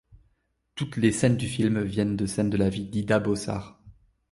Toutes 0.73 0.97
les 0.97 1.11
scènes 1.11 1.37
du 1.37 1.47
film 1.47 1.83
viennent 1.83 2.17
de 2.17 2.25
scènes 2.25 2.49
de 2.49 2.57
la 2.57 2.69
vie 2.69 2.87
d'Ida 2.89 3.19
Beaussart. 3.19 3.83